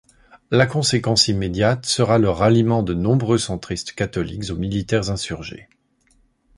La 0.49 0.65
conséquence 0.65 1.27
immédiate 1.27 1.85
sera 1.85 2.17
le 2.17 2.27
ralliement 2.27 2.81
de 2.81 2.95
nombreux 2.95 3.37
centristes 3.37 3.91
catholiques 3.93 4.49
aux 4.49 4.55
militaires 4.55 5.11
insurgés. 5.11 5.69